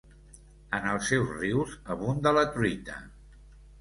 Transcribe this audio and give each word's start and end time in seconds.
En 0.77 0.87
els 0.93 1.05
seus 1.11 1.29
rius 1.41 1.75
abunda 1.97 2.33
la 2.39 2.47
truita. 2.57 2.97